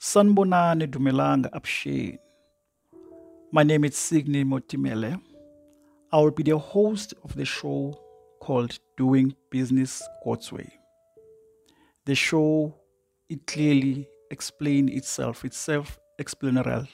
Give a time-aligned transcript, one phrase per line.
[0.00, 2.18] Sanbonani Dumelanga Apshe.
[3.52, 5.20] My name is Signe Motimele.
[6.10, 8.00] I will be the host of the show
[8.40, 10.72] called Doing Business God's Way.
[12.06, 12.74] The show
[13.28, 16.88] it clearly explains itself, it's self-explanatory.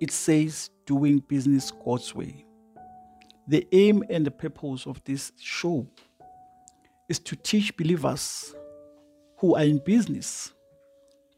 [0.00, 2.46] It says doing business God's way.
[3.48, 5.86] The aim and the purpose of this show
[7.10, 8.54] is to teach believers
[9.40, 10.54] who are in business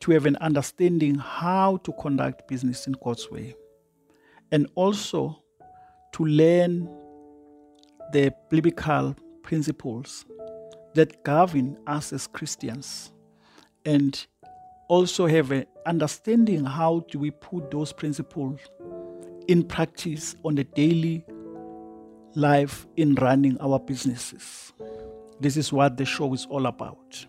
[0.07, 3.57] to have an understanding how to conduct business in God's way
[4.53, 5.43] and also
[6.13, 6.89] to learn
[8.13, 10.25] the biblical principles
[10.95, 13.11] that govern us as Christians
[13.85, 14.25] and
[14.89, 18.61] also have an understanding how do we put those principles
[19.49, 21.25] in practice on the daily
[22.37, 24.73] life in running our businesses.
[25.41, 27.27] This is what the show is all about.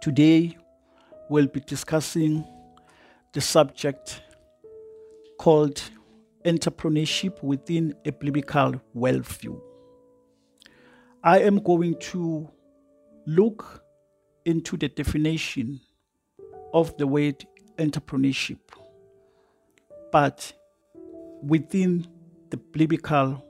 [0.00, 0.56] Today,
[1.32, 2.44] we'll be discussing
[3.32, 4.20] the subject
[5.38, 5.82] called
[6.44, 9.58] entrepreneurship within a biblical worldview.
[11.24, 12.50] I am going to
[13.26, 13.82] look
[14.44, 15.80] into the definition
[16.74, 17.46] of the word
[17.78, 18.58] entrepreneurship,
[20.10, 20.52] but
[21.42, 22.06] within
[22.50, 23.42] the biblical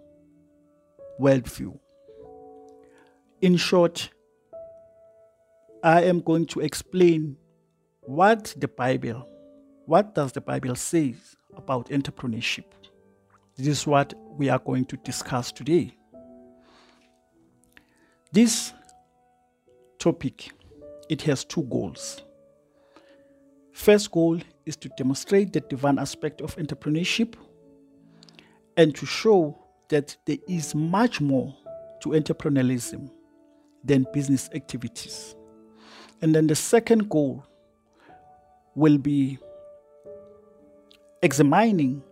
[1.21, 1.77] worldview.
[3.41, 4.11] In short,
[5.83, 7.39] I am going to explain
[8.03, 9.27] what the Bible,
[9.86, 11.14] what does the Bible say
[11.56, 12.64] about entrepreneurship.
[13.56, 15.94] This is what we are going to discuss today.
[18.33, 18.72] This
[19.98, 20.53] topic,
[21.09, 22.22] it has two goals.
[23.72, 27.34] First goal is to demonstrate the divine aspect of entrepreneurship
[28.77, 31.55] and to show that there is much more
[32.00, 33.11] to entrepreneurialism
[33.84, 35.34] than business activities.
[36.22, 37.44] And then the second goal
[38.75, 39.39] will be
[41.23, 42.03] examining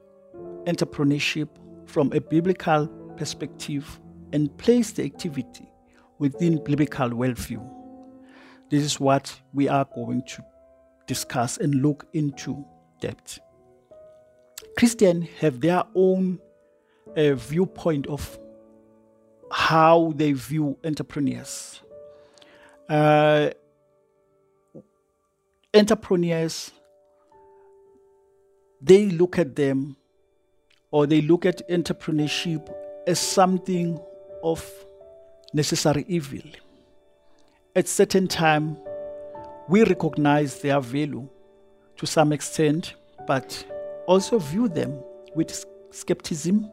[0.66, 1.48] entrepreneurship
[1.86, 4.00] from a biblical perspective
[4.32, 5.70] and place the activity
[6.18, 7.68] within biblical worldview.
[8.70, 10.44] This is what we are going to
[11.06, 12.64] discuss and look into
[13.00, 13.40] depth.
[14.78, 16.38] Christians have their own
[17.16, 18.38] uh, viewpoint of
[19.50, 21.80] how they view entrepreneurs.
[22.88, 23.50] Uh,
[25.74, 26.72] entrepreneurs,
[28.80, 29.96] they look at them
[30.90, 32.72] or they look at entrepreneurship
[33.06, 34.00] as something
[34.42, 34.68] of
[35.52, 36.40] necessary evil.
[37.76, 38.76] At certain time,
[39.68, 41.28] we recognize their value
[41.96, 42.94] to some extent,
[43.26, 43.64] but
[44.06, 45.00] also view them
[45.36, 46.70] with skepticism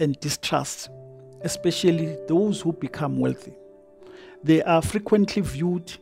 [0.00, 0.90] and distrust,
[1.42, 3.54] especially those who become wealthy.
[4.42, 5.92] They are frequently viewed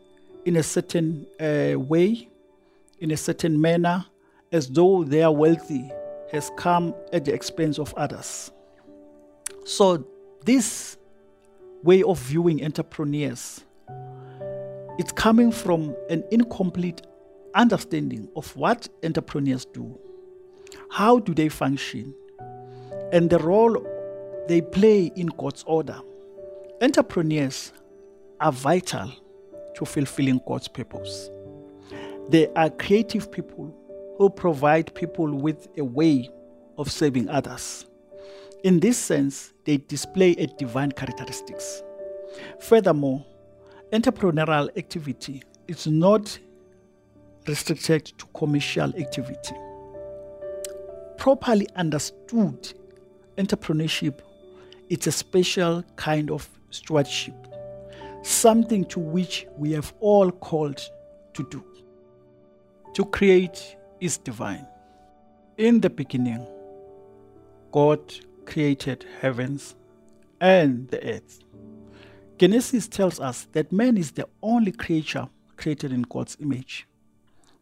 [0.44, 2.28] in a certain uh, way,
[3.00, 4.04] in a certain manner,
[4.50, 5.90] as though their wealthy
[6.30, 8.50] has come at the expense of others.
[9.64, 10.06] So,
[10.44, 10.96] this
[11.82, 13.64] way of viewing entrepreneurs
[14.98, 17.00] it's coming from an incomplete
[17.54, 19.98] understanding of what entrepreneurs do
[20.90, 22.14] how do they function
[23.12, 23.84] and the role
[24.48, 25.98] they play in god's order
[26.80, 27.72] entrepreneurs
[28.40, 29.10] are vital
[29.74, 31.30] to fulfilling god's purpose.
[32.28, 33.74] They are creative people
[34.18, 36.30] who provide people with a way
[36.78, 37.86] of serving others.
[38.64, 41.82] In this sense they display a divine characteristics.
[42.60, 43.24] Furthermore
[43.92, 46.38] entrepreneurial activity is not
[47.46, 49.54] restricted to commercial activity.
[51.18, 52.72] Properly understood,
[53.36, 54.20] entrepreneurship
[54.92, 57.41] it's a special kind of stewardship,
[58.22, 60.80] something to which we have all called
[61.34, 61.64] to do.
[62.94, 64.66] To create is divine.
[65.58, 66.46] In the beginning,
[67.72, 68.00] God
[68.44, 69.74] created heavens
[70.40, 71.40] and the earth.
[72.38, 76.86] Genesis tells us that man is the only creature created in God's image.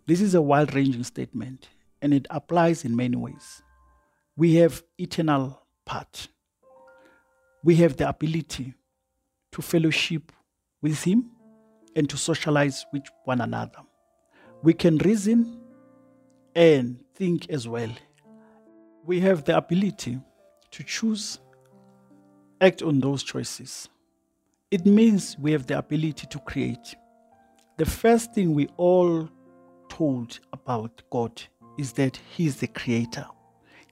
[0.06, 1.68] This is a wide ranging statement
[2.03, 3.62] and it applies in many ways.
[4.36, 6.28] We have eternal part.
[7.62, 8.74] We have the ability
[9.53, 10.33] to fellowship
[10.82, 11.30] with him
[11.97, 13.80] and to socialize with one another.
[14.62, 15.60] We can reason
[16.54, 17.91] and think as well.
[19.04, 20.21] We have the ability
[20.71, 21.38] to choose,
[22.60, 23.88] act on those choices.
[24.71, 26.94] It means we have the ability to create.
[27.76, 29.28] The first thing we all
[29.88, 31.42] told about God
[31.78, 33.26] is that He is the creator.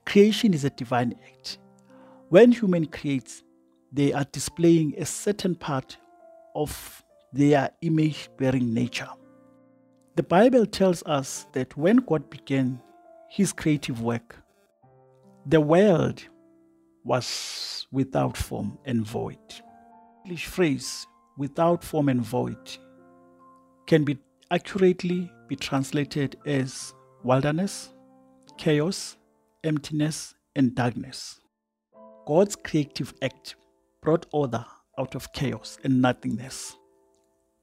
[0.05, 1.57] Creation is a divine act.
[2.29, 3.43] When human creates,
[3.91, 5.97] they are displaying a certain part
[6.55, 7.03] of
[7.33, 9.09] their image bearing nature.
[10.15, 12.81] The Bible tells us that when God began
[13.29, 14.35] his creative work,
[15.45, 16.23] the world
[17.03, 19.37] was without form and void.
[20.25, 21.07] English phrase
[21.37, 22.77] without form and void
[23.87, 24.17] can be
[24.51, 26.93] accurately be translated as
[27.23, 27.93] wilderness,
[28.57, 29.17] chaos,
[29.63, 31.39] emptiness, and darkness.
[32.27, 33.55] God's creative act
[34.01, 34.65] brought order
[34.99, 36.77] out of chaos and nothingness.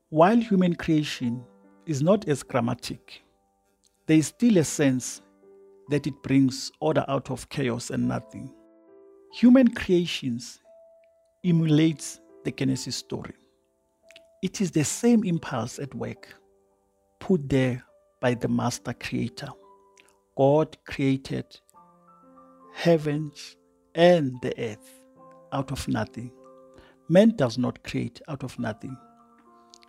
[0.09, 1.44] While human creation
[1.85, 3.23] is not as dramatic,
[4.06, 5.21] there is still a sense
[5.91, 8.53] that it brings order out of chaos and nothing.
[9.35, 10.61] Human creations
[11.44, 13.35] emulates the Genesis story.
[14.43, 16.35] It is the same impulse at work
[17.21, 17.82] put there
[18.21, 19.49] by the master creator.
[20.37, 21.44] God created
[22.73, 23.56] heavens
[23.94, 25.00] and the earth
[25.53, 26.31] out of nothing.
[27.08, 28.97] Man does not create out of nothing.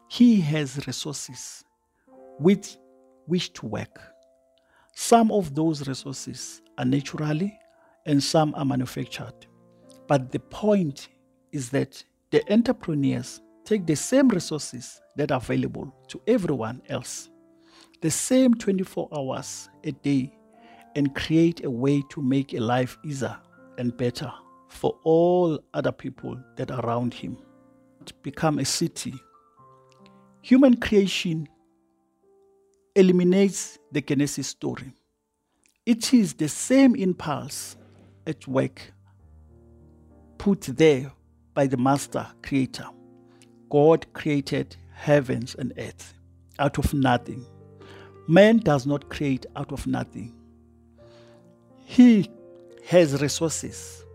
[0.07, 1.63] He has resources
[2.39, 2.77] with
[3.25, 3.99] which to work.
[4.93, 7.57] Some of those resources are naturally
[8.05, 9.33] and some are manufactured.
[10.07, 11.09] But the point
[11.51, 17.29] is that the entrepreneurs take the same resources that are available to everyone else,
[18.01, 20.37] the same 24 hours a day,
[20.95, 23.37] and create a way to make a life easier
[23.79, 24.31] and better
[24.67, 27.37] for all other people that are around him.
[28.05, 29.13] To Become a city.
[30.41, 31.47] Human creation
[32.95, 34.93] eliminates the Genesis story.
[35.85, 37.75] It is the same impulse
[38.25, 38.93] at work
[40.37, 41.11] put there
[41.53, 42.85] by the master creator.
[43.69, 46.13] God created heavens and earth
[46.59, 47.45] out of nothing.
[48.27, 50.33] Man does not create out of nothing.
[51.85, 52.29] He
[52.85, 54.05] has resources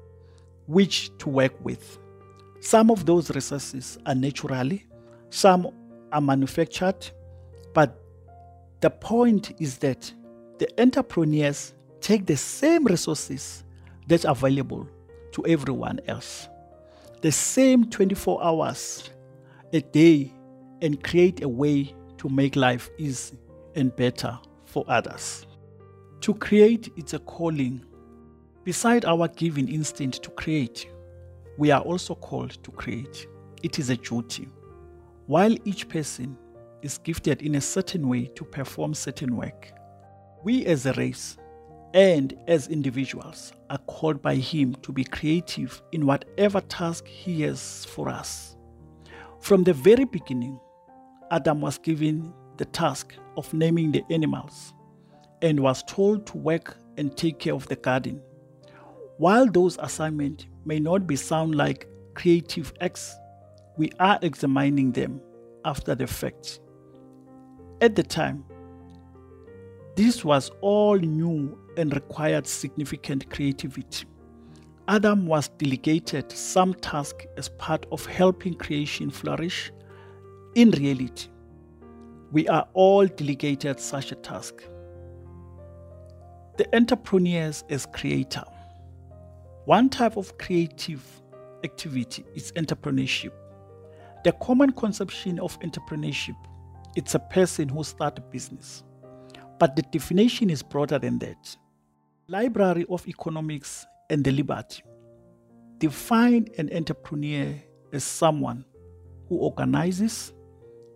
[0.66, 1.98] which to work with.
[2.60, 4.86] Some of those resources are naturally,
[5.30, 5.68] some
[6.12, 7.10] are manufactured,
[7.74, 7.98] but
[8.80, 10.12] the point is that
[10.58, 13.64] the entrepreneurs take the same resources
[14.06, 14.88] that's available
[15.32, 16.48] to everyone else,
[17.20, 19.10] the same 24 hours
[19.72, 20.32] a day,
[20.82, 23.38] and create a way to make life easy
[23.74, 25.46] and better for others.
[26.20, 27.84] To create, it's a calling.
[28.64, 30.88] Beside our given instinct to create,
[31.58, 33.26] we are also called to create.
[33.62, 34.48] It is a duty.
[35.26, 36.38] While each person
[36.82, 39.72] is gifted in a certain way to perform certain work.
[40.44, 41.38] We as a race
[41.94, 47.84] and as individuals are called by Him to be creative in whatever task He has
[47.86, 48.56] for us.
[49.40, 50.58] From the very beginning,
[51.30, 54.72] Adam was given the task of naming the animals
[55.40, 58.20] and was told to work and take care of the garden.
[59.22, 63.14] While those assignments may not be sound like creative acts,
[63.76, 65.20] we are examining them
[65.64, 66.58] after the fact
[67.82, 68.44] at the time,
[69.96, 74.06] this was all new and required significant creativity.
[74.88, 79.72] Adam was delegated some task as part of helping creation flourish.
[80.54, 81.28] In reality,
[82.30, 84.62] we are all delegated such a task.
[86.56, 88.44] The entrepreneurs as creator.
[89.64, 91.04] One type of creative
[91.64, 93.32] activity is entrepreneurship.
[94.24, 96.36] The common conception of entrepreneurship
[96.94, 98.82] it's a person who starts a business.
[99.58, 101.56] But the definition is broader than that.
[102.28, 104.82] Library of Economics and the Liberty
[105.78, 107.54] define an entrepreneur
[107.92, 108.64] as someone
[109.28, 110.32] who organizes,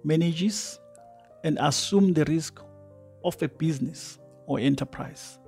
[0.04, 0.78] manages,
[1.44, 2.60] and assumes the risk
[3.24, 5.38] of a business or enterprise.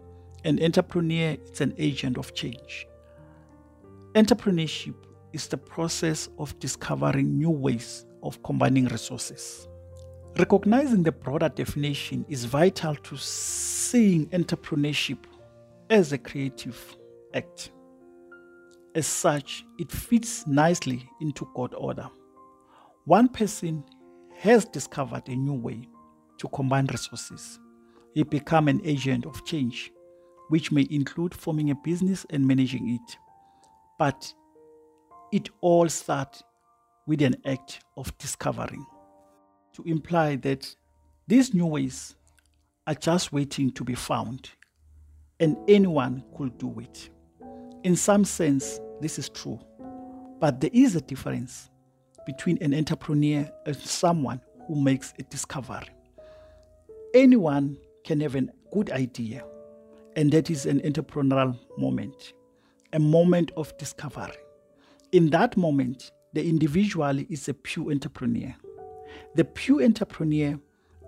[0.44, 2.86] An entrepreneur is an agent of change.
[4.14, 4.94] Entrepreneurship
[5.34, 9.68] is the process of discovering new ways of combining resources.
[10.38, 15.18] Recognizing the broader definition is vital to seeing entrepreneurship
[15.90, 16.96] as a creative
[17.34, 17.70] act.
[18.94, 22.08] As such, it fits nicely into God order.
[23.04, 23.84] One person
[24.36, 25.86] has discovered a new way
[26.38, 27.60] to combine resources.
[28.14, 29.92] He become an agent of change,
[30.48, 33.18] which may include forming a business and managing it.
[33.98, 34.32] But
[35.32, 36.42] it all starts
[37.06, 38.84] with an act of discovering
[39.74, 40.74] to imply that
[41.26, 42.16] these new ways
[42.86, 44.50] are just waiting to be found
[45.40, 47.10] and anyone could do it.
[47.84, 49.60] In some sense, this is true,
[50.40, 51.70] but there is a difference
[52.26, 55.88] between an entrepreneur and someone who makes a discovery.
[57.14, 59.44] Anyone can have a good idea,
[60.16, 62.34] and that is an entrepreneurial moment,
[62.92, 64.36] a moment of discovery.
[65.12, 68.54] In that moment, the individual is a pure entrepreneur.
[69.34, 70.58] The pure entrepreneur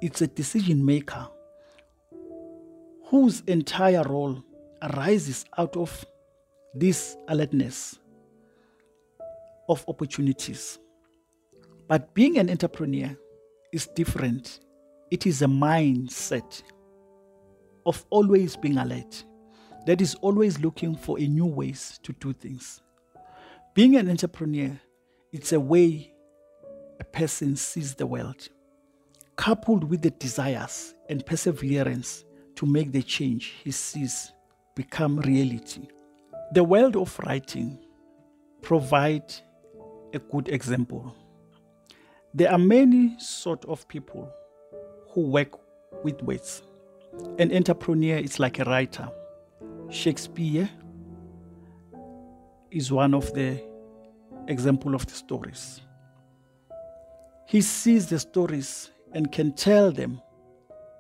[0.01, 1.29] it's a decision maker
[3.07, 4.43] whose entire role
[4.83, 6.05] arises out of
[6.75, 7.99] this alertness
[9.69, 10.79] of opportunities.
[11.89, 13.17] But being an entrepreneur
[13.73, 14.61] is different.
[15.11, 16.63] It is a mindset
[17.85, 19.25] of always being alert,
[19.87, 22.81] that is always looking for a new ways to do things.
[23.75, 24.79] Being an entrepreneur,
[25.33, 26.13] it's a way
[26.99, 28.49] a person sees the world,
[29.37, 32.25] coupled with the desires and perseverance
[32.57, 34.33] to make the change he sees
[34.75, 35.89] become reality.
[36.53, 37.79] The world of writing
[38.61, 39.33] provide
[40.13, 41.15] a good example.
[42.35, 44.31] There are many sort of people
[45.11, 45.59] who work
[46.05, 46.63] with words.
[47.39, 49.11] An entrepreneur is like a writer.
[49.91, 50.71] Shakespeare
[52.71, 53.61] is one of the
[54.47, 55.81] example of the stories.
[57.49, 60.23] He sees the stories and can tell them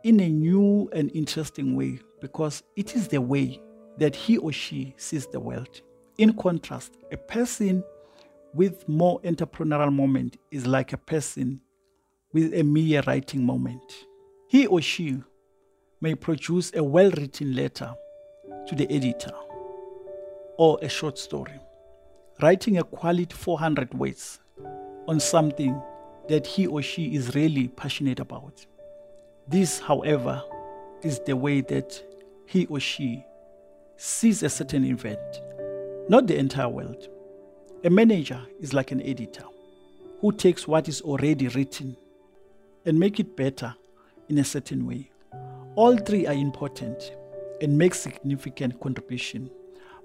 [0.02, 3.60] in a new and interesting way because it is the way
[3.98, 5.82] that he or she sees the world.
[6.18, 7.84] In contrast, a person
[8.54, 11.60] with more entrepreneurial moment is like a person
[12.32, 14.06] with a mere writing moment.
[14.48, 15.22] He or she
[16.00, 17.94] may produce a well written letter
[18.70, 19.32] to the editor
[20.56, 21.58] or a short story,
[22.40, 24.38] writing a quality 400 words
[25.08, 25.82] on something
[26.28, 28.64] that he or she is really passionate about.
[29.48, 30.40] This, however,
[31.02, 32.00] is the way that
[32.46, 33.24] he or she
[33.96, 35.40] sees a certain event,
[36.08, 37.08] not the entire world.
[37.82, 39.46] A manager is like an editor
[40.20, 41.96] who takes what is already written
[42.86, 43.74] and make it better
[44.28, 45.10] in a certain way.
[45.74, 47.16] All three are important
[47.60, 49.50] and make significant contribution,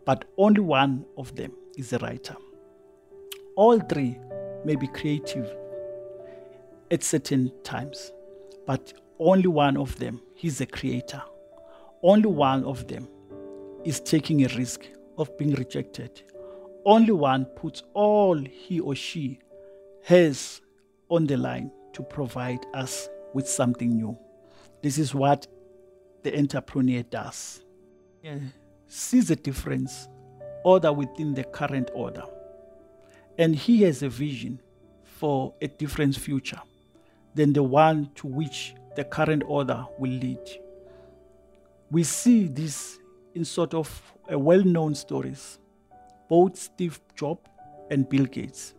[0.06, 2.36] but only one of them is a writer.
[3.56, 4.18] All three
[4.64, 5.50] may be creative
[6.92, 8.12] at certain times,
[8.66, 11.22] but only one of them is a creator.
[12.04, 13.08] Only one of them
[13.84, 14.86] is taking a risk
[15.18, 16.24] of being rejected
[16.86, 19.40] only one puts all he or she
[20.04, 20.62] has
[21.10, 24.18] on the line to provide us with something new.
[24.84, 25.48] This is what
[26.26, 27.64] the entrepreneur does.
[28.24, 28.40] Yeah.
[28.88, 30.10] Sees a difference,
[30.64, 32.24] order within the current order.
[33.38, 34.60] And he has a vision
[35.04, 36.62] for a different future
[37.36, 40.40] than the one to which the current order will lead.
[41.92, 43.00] We see this
[43.36, 45.60] in sort of well known stories
[46.28, 47.48] both Steve Jobs
[47.92, 48.74] and Bill Gates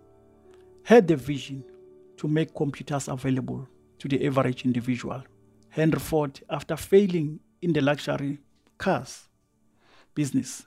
[0.82, 1.64] had the vision
[2.16, 3.68] to make computers available
[4.00, 5.22] to the average individual.
[5.76, 8.38] Henry Ford, after failing in the luxury
[8.78, 9.28] cars
[10.14, 10.66] business,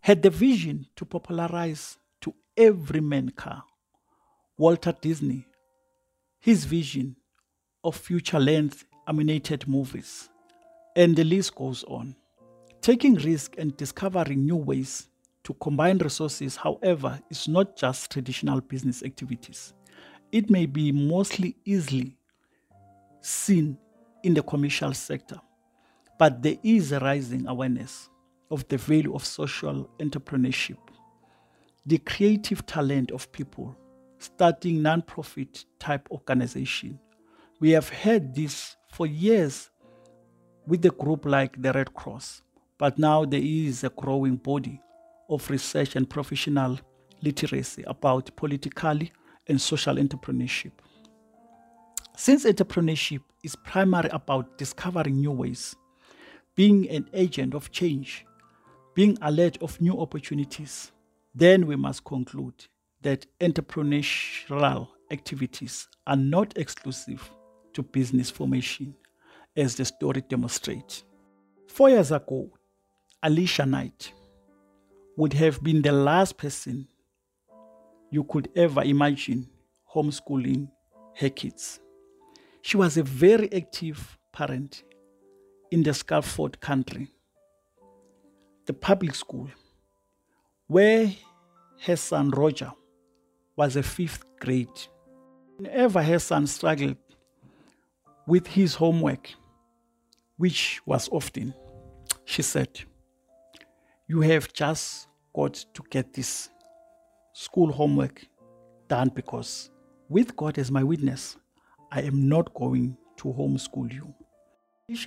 [0.00, 3.64] had the vision to popularize to every man car.
[4.58, 5.46] Walter Disney,
[6.38, 7.16] his vision
[7.82, 10.28] of future length animated movies,
[10.94, 12.14] and the list goes on.
[12.82, 15.08] Taking risk and discovering new ways
[15.44, 19.72] to combine resources, however, is not just traditional business activities.
[20.32, 22.17] It may be mostly easily
[23.20, 23.78] seen
[24.22, 25.40] in the commercial sector,
[26.18, 28.08] but there is a rising awareness
[28.50, 30.78] of the value of social entrepreneurship,
[31.86, 33.76] the creative talent of people
[34.18, 36.98] starting non-profit type organization.
[37.60, 39.70] We have had this for years
[40.66, 42.42] with a group like the Red Cross
[42.78, 44.80] but now there is a growing body
[45.28, 46.78] of research and professional
[47.20, 48.98] literacy about political
[49.48, 50.70] and social entrepreneurship.
[52.20, 55.76] Since entrepreneurship is primarily about discovering new ways,
[56.56, 58.26] being an agent of change,
[58.92, 60.90] being alert of new opportunities,
[61.32, 62.66] then we must conclude
[63.02, 67.30] that entrepreneurial activities are not exclusive
[67.72, 68.96] to business formation,
[69.56, 71.04] as the story demonstrates.
[71.68, 72.50] Four years ago,
[73.22, 74.12] Alicia Knight
[75.16, 76.88] would have been the last person
[78.10, 79.48] you could ever imagine
[79.94, 80.68] homeschooling
[81.14, 81.78] her kids.
[82.62, 84.82] She was a very active parent
[85.70, 87.08] in the Scarford country,
[88.66, 89.48] the public school,
[90.66, 91.12] where
[91.86, 92.72] her son Roger
[93.56, 94.68] was a fifth grade.
[95.56, 96.96] Whenever her son struggled
[98.26, 99.30] with his homework,
[100.36, 101.54] which was often,
[102.24, 102.80] she said,
[104.06, 106.48] you have just got to get this
[107.32, 108.26] school homework
[108.88, 109.70] done because
[110.08, 111.36] with God as my witness,
[111.90, 114.14] I am not going to homeschool you.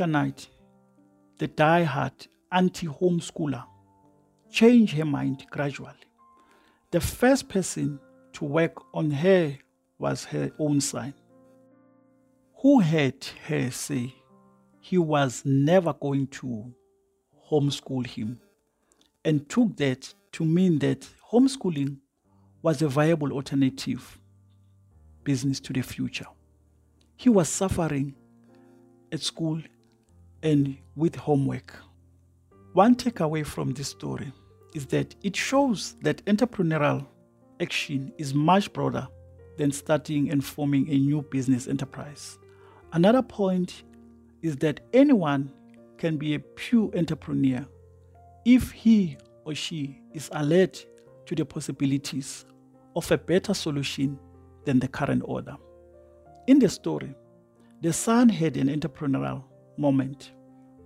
[0.08, 0.48] Knight,
[1.38, 3.64] the die-hard anti-homeschooler,
[4.52, 5.94] changed her mind gradually.
[6.92, 8.00] The first person
[8.34, 9.58] to work on her
[9.98, 11.14] was her own son,
[12.62, 14.14] who heard her say
[14.82, 16.74] he was never going to
[17.50, 18.40] homeschool him
[19.24, 21.98] and took that to mean that homeschooling
[22.62, 24.20] was a viable alternative
[25.24, 26.26] business to the future.
[27.22, 28.16] He was suffering
[29.12, 29.62] at school
[30.42, 31.76] and with homework.
[32.74, 34.34] One takeaway from this story
[34.74, 37.06] is that it shows that entrepreneurial
[37.60, 39.08] action is much broader
[39.60, 42.40] than starting and forming a new business enterprise.
[42.92, 43.84] Another point
[44.42, 45.54] is that anyone
[46.00, 47.64] can be a pure entrepreneur
[48.46, 50.84] if he or she is alert
[51.28, 52.46] to the possibilities
[52.96, 54.18] of a better solution
[54.66, 55.56] than the current order.
[56.48, 57.16] In the story,
[57.82, 59.44] the son had an entrepreneurial
[59.78, 60.32] moment,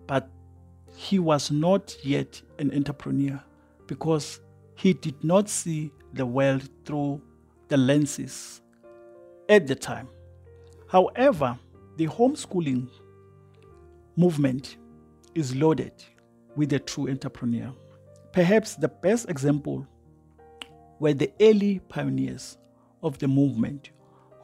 [0.07, 0.29] but
[0.95, 3.41] he was not yet an entrepreneur
[3.87, 4.41] because
[4.75, 7.21] he did not see the world through
[7.69, 8.61] the lenses
[9.49, 10.07] at the time.
[10.89, 11.57] However,
[11.97, 12.89] the homeschooling
[14.15, 14.77] movement
[15.33, 15.93] is loaded
[16.55, 17.73] with a true entrepreneur.
[18.31, 19.87] Perhaps the best example
[20.99, 22.57] were the early pioneers
[23.03, 23.91] of the movement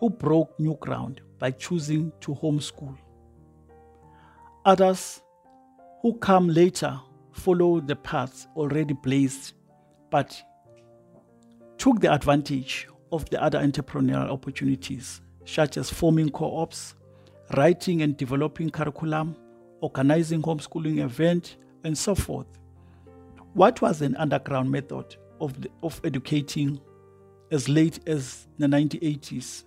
[0.02, 2.98] who broke new ground by choosing to homeschool.
[4.66, 5.22] Others
[6.02, 7.00] who come later
[7.32, 9.54] follow the paths already blazed
[10.10, 10.42] but
[11.78, 16.96] took the advantage of the other entrepreneurial opportunities, such as forming co ops,
[17.56, 19.36] writing and developing curriculum,
[19.82, 22.48] organizing homeschooling events, and so forth.
[23.54, 26.80] What was an underground method of, the, of educating
[27.52, 29.66] as late as the 1980s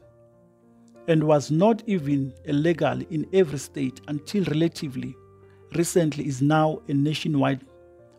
[1.08, 5.14] and was not even illegal in every state until relatively
[5.74, 7.60] recently is now a nationwide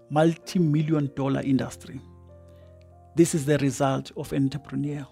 [0.10, 2.00] multi-million dollar industry.
[3.15, 5.06] This is the result of an entrepreneur,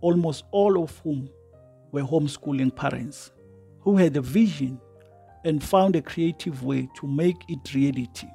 [0.00, 1.28] almost all of whom
[1.90, 3.30] were homeschooling parents
[3.80, 4.80] who had a vision
[5.44, 8.28] and found a creative way to make it reality.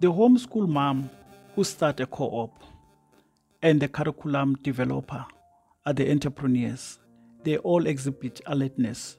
[0.00, 1.10] The homeschool mom
[1.54, 2.62] who started a co-op
[3.60, 5.26] and the curriculum developer
[5.84, 6.98] are the entrepreneurs.
[7.42, 9.18] They all exhibit alertness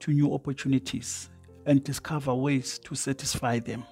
[0.00, 1.30] to new opportunities
[1.66, 3.84] and discover ways to satisfy them.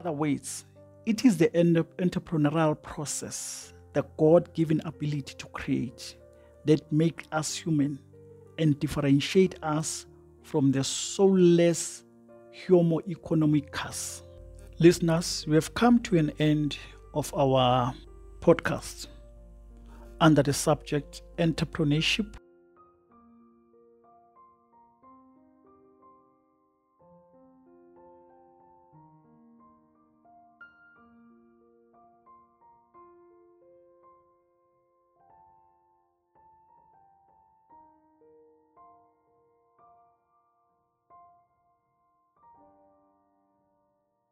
[0.00, 0.64] Other ways
[1.06, 6.16] it is the entrepreneurial process, the God given ability to create,
[6.64, 8.00] that make us human
[8.58, 10.06] and differentiate us
[10.42, 12.02] from the soulless
[12.66, 14.22] Homo economicus.
[14.80, 16.76] Listeners, we have come to an end
[17.14, 17.94] of our
[18.40, 19.06] podcast
[20.20, 22.34] under the subject entrepreneurship